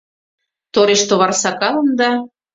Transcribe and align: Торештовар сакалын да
Торештовар 0.73 1.31
сакалын 1.41 1.87
да 1.99 2.11